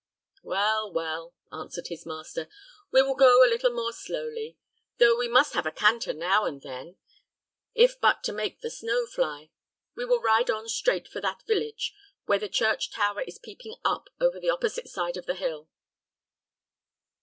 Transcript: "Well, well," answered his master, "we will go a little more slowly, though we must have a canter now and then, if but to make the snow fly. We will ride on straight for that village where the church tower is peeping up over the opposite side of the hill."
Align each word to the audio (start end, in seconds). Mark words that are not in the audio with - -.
"Well, 0.41 0.91
well," 0.91 1.35
answered 1.51 1.89
his 1.89 2.07
master, 2.07 2.49
"we 2.91 3.03
will 3.03 3.13
go 3.13 3.45
a 3.45 3.47
little 3.47 3.71
more 3.71 3.93
slowly, 3.93 4.57
though 4.97 5.15
we 5.15 5.27
must 5.27 5.53
have 5.53 5.67
a 5.67 5.71
canter 5.71 6.11
now 6.11 6.43
and 6.45 6.59
then, 6.59 6.97
if 7.75 8.01
but 8.01 8.23
to 8.23 8.33
make 8.33 8.61
the 8.61 8.71
snow 8.71 9.05
fly. 9.05 9.51
We 9.95 10.05
will 10.05 10.19
ride 10.19 10.49
on 10.49 10.67
straight 10.69 11.07
for 11.07 11.21
that 11.21 11.43
village 11.45 11.93
where 12.25 12.39
the 12.39 12.49
church 12.49 12.89
tower 12.91 13.21
is 13.21 13.37
peeping 13.37 13.75
up 13.85 14.09
over 14.19 14.39
the 14.39 14.49
opposite 14.49 14.87
side 14.89 15.17
of 15.17 15.27
the 15.27 15.35
hill." 15.35 15.69